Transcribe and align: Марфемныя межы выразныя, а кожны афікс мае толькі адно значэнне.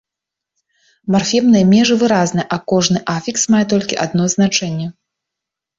Марфемныя 1.15 1.63
межы 1.73 1.95
выразныя, 2.05 2.45
а 2.57 2.59
кожны 2.75 2.99
афікс 3.17 3.43
мае 3.53 3.65
толькі 3.77 4.03
адно 4.07 4.23
значэнне. 4.37 4.87